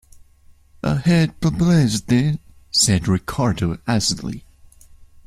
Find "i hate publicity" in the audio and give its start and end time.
0.81-2.39